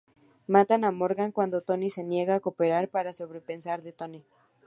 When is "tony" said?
1.61-1.91, 3.91-4.23